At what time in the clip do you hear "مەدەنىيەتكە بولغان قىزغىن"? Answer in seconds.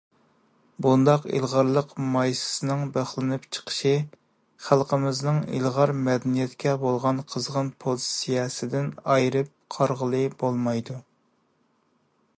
6.09-7.71